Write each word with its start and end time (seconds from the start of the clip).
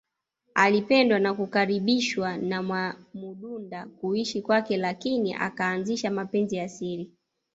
Alipendwa 0.55 1.19
na 1.19 1.33
kukaribishwa 1.33 2.37
na 2.37 2.63
Mwamududa 2.63 3.85
kuishi 3.85 4.41
kwake 4.41 4.77
lakini 4.77 5.33
akaanzisha 5.33 6.11
mapenzi 6.11 6.55
ya 6.55 6.69
siri 6.69 7.11